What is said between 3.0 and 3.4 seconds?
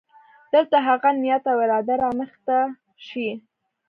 شي.